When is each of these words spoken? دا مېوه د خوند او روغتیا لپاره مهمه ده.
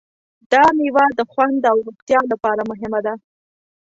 دا 0.51 0.63
مېوه 0.77 1.05
د 1.17 1.19
خوند 1.31 1.61
او 1.71 1.77
روغتیا 1.87 2.19
لپاره 2.31 2.61
مهمه 2.71 2.99
ده. 3.05 3.13